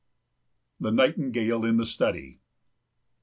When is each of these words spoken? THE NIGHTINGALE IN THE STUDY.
THE 0.79 0.89
NIGHTINGALE 0.89 1.63
IN 1.63 1.77
THE 1.77 1.85
STUDY. 1.85 2.39